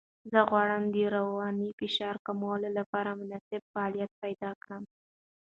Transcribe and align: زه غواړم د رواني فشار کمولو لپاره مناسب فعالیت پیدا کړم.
زه 0.31 0.39
غواړم 0.49 0.83
د 0.93 0.95
رواني 1.15 1.69
فشار 1.79 2.15
کمولو 2.25 2.67
لپاره 2.77 3.17
مناسب 3.19 3.61
فعالیت 3.71 4.11
پیدا 4.23 4.51
کړم. 4.61 4.83